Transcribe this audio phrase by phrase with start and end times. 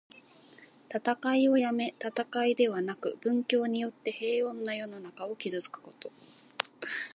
[0.89, 6.11] 戦いをやめ、戦いではなく、文教によって平穏な世の中を築くこと。